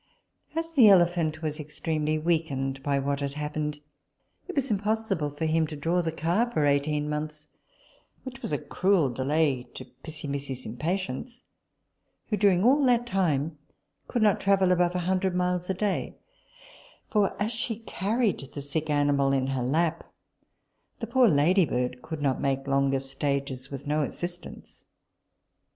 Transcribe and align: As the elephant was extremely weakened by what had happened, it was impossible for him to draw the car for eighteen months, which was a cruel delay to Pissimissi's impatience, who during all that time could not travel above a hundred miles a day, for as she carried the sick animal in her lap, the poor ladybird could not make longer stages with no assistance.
As 0.55 0.73
the 0.73 0.89
elephant 0.89 1.43
was 1.43 1.59
extremely 1.59 2.17
weakened 2.17 2.81
by 2.81 2.97
what 2.97 3.19
had 3.19 3.35
happened, 3.35 3.77
it 4.47 4.55
was 4.55 4.71
impossible 4.71 5.29
for 5.29 5.45
him 5.45 5.67
to 5.67 5.75
draw 5.75 6.01
the 6.01 6.11
car 6.11 6.49
for 6.49 6.65
eighteen 6.65 7.07
months, 7.07 7.47
which 8.23 8.41
was 8.41 8.51
a 8.51 8.57
cruel 8.57 9.11
delay 9.11 9.61
to 9.75 9.85
Pissimissi's 10.01 10.65
impatience, 10.65 11.43
who 12.29 12.35
during 12.37 12.63
all 12.63 12.83
that 12.85 13.05
time 13.05 13.59
could 14.07 14.23
not 14.23 14.41
travel 14.41 14.71
above 14.71 14.95
a 14.95 15.05
hundred 15.05 15.35
miles 15.35 15.69
a 15.69 15.73
day, 15.75 16.15
for 17.11 17.39
as 17.39 17.51
she 17.51 17.81
carried 17.81 18.39
the 18.39 18.61
sick 18.63 18.89
animal 18.89 19.31
in 19.31 19.45
her 19.45 19.61
lap, 19.61 20.03
the 20.99 21.05
poor 21.05 21.27
ladybird 21.27 22.01
could 22.01 22.23
not 22.23 22.41
make 22.41 22.65
longer 22.65 22.97
stages 22.99 23.69
with 23.69 23.85
no 23.85 24.01
assistance. 24.01 24.83